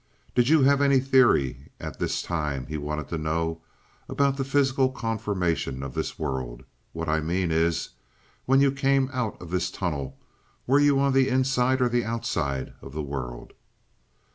[0.33, 3.61] "Did you have any theory at this time" he wanted to know
[4.09, 6.63] "about the physical conformation of this world?
[6.91, 7.89] What I mean is,
[8.47, 10.17] when you came out of this tunnel
[10.65, 13.53] were you on the inside or the outside of the world?"